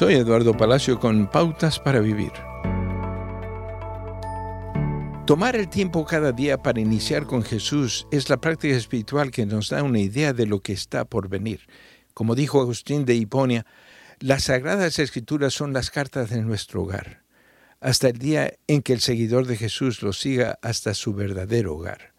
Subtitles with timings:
[0.00, 2.32] Soy Eduardo Palacio con Pautas para Vivir.
[5.26, 9.68] Tomar el tiempo cada día para iniciar con Jesús es la práctica espiritual que nos
[9.68, 11.66] da una idea de lo que está por venir.
[12.14, 13.66] Como dijo Agustín de Hiponia,
[14.20, 17.22] las sagradas escrituras son las cartas de nuestro hogar,
[17.78, 22.14] hasta el día en que el seguidor de Jesús lo siga hasta su verdadero hogar.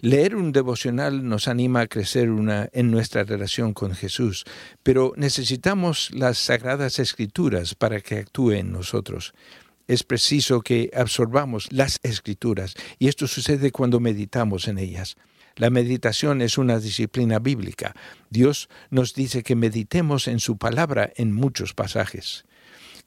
[0.00, 2.28] Leer un devocional nos anima a crecer
[2.72, 4.44] en nuestra relación con Jesús,
[4.82, 9.34] pero necesitamos las sagradas escrituras para que actúe en nosotros
[9.90, 15.16] es preciso que absorbamos las escrituras y esto sucede cuando meditamos en ellas.
[15.56, 17.96] La meditación es una disciplina bíblica.
[18.30, 22.44] Dios nos dice que meditemos en su palabra en muchos pasajes.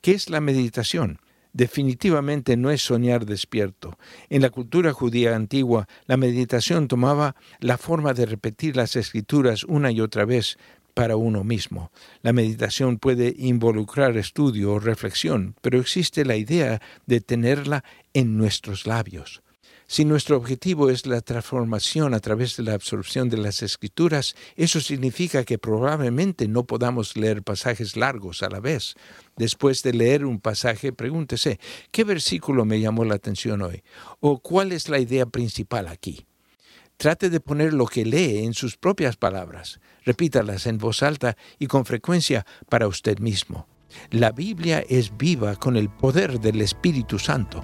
[0.02, 1.20] ¿Qué es la meditación?
[1.54, 3.98] Definitivamente no es soñar despierto.
[4.30, 9.92] En la cultura judía antigua, la meditación tomaba la forma de repetir las escrituras una
[9.92, 10.58] y otra vez,
[10.94, 11.92] para uno mismo.
[12.22, 18.86] La meditación puede involucrar estudio o reflexión, pero existe la idea de tenerla en nuestros
[18.86, 19.42] labios.
[19.88, 24.80] Si nuestro objetivo es la transformación a través de la absorción de las escrituras, eso
[24.80, 28.96] significa que probablemente no podamos leer pasajes largos a la vez.
[29.36, 31.60] Después de leer un pasaje, pregúntese,
[31.92, 33.84] ¿qué versículo me llamó la atención hoy?
[34.20, 36.26] ¿O cuál es la idea principal aquí?
[36.98, 39.80] Trate de poner lo que lee en sus propias palabras.
[40.06, 43.68] Repítalas en voz alta y con frecuencia para usted mismo.
[44.10, 47.64] La Biblia es viva con el poder del Espíritu Santo